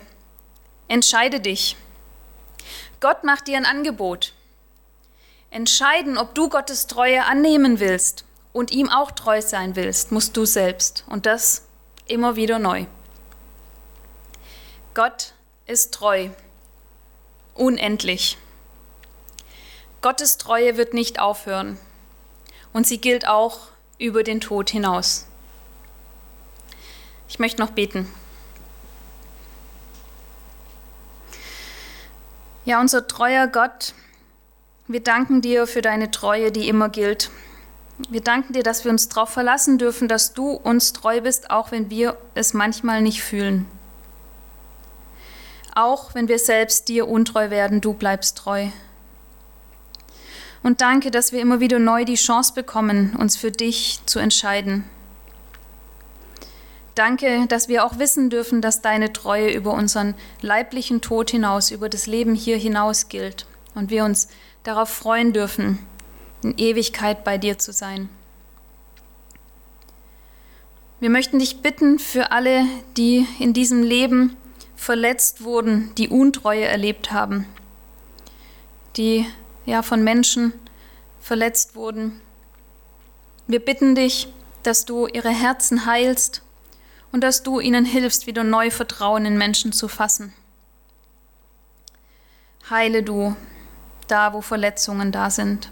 Entscheide 0.89 1.41
dich. 1.41 1.77
Gott 3.01 3.23
macht 3.23 3.47
dir 3.47 3.57
ein 3.57 3.67
Angebot. 3.67 4.33
Entscheiden, 5.53 6.17
ob 6.17 6.35
du 6.35 6.49
Gottes 6.49 6.87
Treue 6.87 7.27
annehmen 7.27 7.79
willst 7.79 8.25
und 8.55 8.71
ihm 8.71 8.88
auch 8.88 9.11
treu 9.11 9.43
sein 9.43 9.77
willst, 9.77 10.11
musst 10.11 10.35
du 10.38 10.47
selbst. 10.47 11.05
Und 11.11 11.27
das 11.27 11.67
immer 12.07 12.37
wieder 12.37 12.59
neu. 12.59 12.87
Gott 14.95 15.35
ist 15.67 15.93
treu, 15.93 16.31
unendlich. 17.53 18.38
Gottes 20.01 20.38
Treue 20.38 20.79
wird 20.79 20.95
nicht 20.95 21.21
aufhören 21.21 21.79
und 22.73 22.87
sie 22.87 22.99
gilt 22.99 23.29
auch 23.29 23.69
über 23.99 24.23
den 24.23 24.41
Tod 24.41 24.71
hinaus. 24.71 25.27
Ich 27.29 27.38
möchte 27.38 27.61
noch 27.61 27.73
beten. 27.73 28.11
Ja, 32.65 32.81
unser 32.81 33.07
treuer 33.07 33.49
Gott, 33.49 33.93
wir 34.88 35.01
danken 35.01 35.40
dir 35.40 35.66
für 35.66 35.83
deine 35.83 36.11
Treue, 36.11 36.53
die 36.53 36.68
immer 36.68 36.88
gilt 36.88 37.31
wir 38.09 38.21
danken 38.21 38.53
dir, 38.53 38.62
dass 38.62 38.85
wir 38.85 38.90
uns 38.90 39.09
darauf 39.09 39.31
verlassen 39.31 39.79
dürfen, 39.79 40.09
dass 40.09 40.35
du 40.35 40.51
uns 40.51 40.92
treu 40.92 41.21
bist, 41.21 41.51
auch 41.51 41.71
wenn 41.71 41.90
wir 41.90 42.16
es 42.35 42.55
manchmal 42.55 43.03
nicht 43.03 43.23
fühlen. 43.23 43.66
Auch 45.75 46.14
wenn 46.14 46.29
wir 46.29 46.38
selbst 46.38 46.88
dir 46.88 47.09
untreu 47.09 47.51
werden, 47.51 47.81
du 47.81 47.95
bleibst 47.95 48.37
treu. 48.38 48.68
Und 50.62 50.81
danke, 50.81 51.11
dass 51.11 51.33
wir 51.33 51.40
immer 51.40 51.61
wieder 51.61 51.79
neu 51.79 52.05
die 52.05 52.14
Chance 52.14 52.53
bekommen, 52.55 53.16
uns 53.18 53.37
für 53.37 53.51
dich 53.51 54.01
zu 54.07 54.18
entscheiden. 54.18 54.85
Danke, 56.95 57.47
dass 57.49 57.68
wir 57.68 57.85
auch 57.85 57.99
wissen 57.99 58.29
dürfen, 58.29 58.61
dass 58.61 58.83
deine 58.83 59.12
Treue 59.12 59.51
über 59.51 59.73
unseren 59.73 60.14
leiblichen 60.42 61.01
Tod 61.01 61.31
hinaus, 61.31 61.71
über 61.71 61.88
das 61.88 62.07
Leben 62.07 62.35
hier 62.35 62.59
hinaus 62.59 63.09
gilt 63.09 63.47
und 63.75 63.90
wir 63.90 64.05
uns 64.05 64.29
darauf 64.62 64.90
freuen 64.90 65.33
dürfen, 65.33 65.79
in 66.42 66.57
Ewigkeit 66.59 67.25
bei 67.25 67.38
dir 67.38 67.59
zu 67.59 67.72
sein. 67.72 68.09
Wir 71.01 71.11
möchten 71.11 71.40
dich 71.40 71.62
bitten 71.62 71.98
für 71.98 72.31
alle, 72.31 72.64
die 72.96 73.27
in 73.40 73.53
diesem 73.53 73.83
Leben 73.83 74.37
verletzt 74.77 75.42
wurden, 75.42 75.92
die 75.96 76.09
Untreue 76.09 76.64
erlebt 76.64 77.12
haben, 77.12 77.46
die 78.96 79.27
ja 79.66 79.83
von 79.83 80.05
Menschen 80.05 80.53
verletzt 81.20 81.75
wurden. 81.75 82.20
Wir 83.46 83.59
bitten 83.59 83.94
dich, 83.94 84.33
dass 84.62 84.85
du 84.85 85.07
ihre 85.09 85.31
Herzen 85.31 85.87
heilst 85.87 86.42
und 87.11 87.22
dass 87.22 87.42
du 87.42 87.61
ihnen 87.61 87.85
hilfst, 87.85 88.27
wieder 88.27 88.44
neu 88.44 88.70
Vertrauen 88.70 89.27
in 89.27 89.37
Menschen 89.37 89.72
zu 89.72 89.88
fassen. 89.88 90.33
Heile 92.70 93.03
du 93.03 93.37
da, 94.09 94.33
wo 94.33 94.41
Verletzungen 94.41 95.12
da 95.12 95.31
sind. 95.31 95.71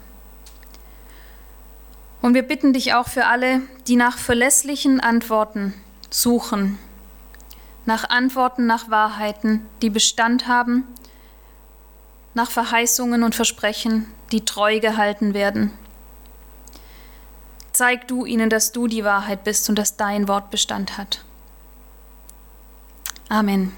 Und 2.21 2.33
wir 2.33 2.43
bitten 2.43 2.73
dich 2.73 2.93
auch 2.93 3.07
für 3.07 3.25
alle, 3.25 3.61
die 3.87 3.95
nach 3.95 4.17
verlässlichen 4.17 4.99
Antworten 4.99 5.73
suchen, 6.09 6.77
nach 7.85 8.09
Antworten, 8.09 8.67
nach 8.67 8.89
Wahrheiten, 8.89 9.65
die 9.81 9.89
Bestand 9.89 10.47
haben, 10.47 10.83
nach 12.33 12.51
Verheißungen 12.51 13.23
und 13.23 13.35
Versprechen, 13.35 14.05
die 14.31 14.45
treu 14.45 14.79
gehalten 14.79 15.33
werden. 15.33 15.71
Zeig 17.73 18.07
du 18.07 18.25
ihnen, 18.25 18.49
dass 18.49 18.71
du 18.71 18.87
die 18.87 19.03
Wahrheit 19.03 19.43
bist 19.43 19.67
und 19.69 19.75
dass 19.77 19.97
dein 19.97 20.27
Wort 20.27 20.51
Bestand 20.51 20.97
hat. 20.97 21.23
Amen. 23.29 23.75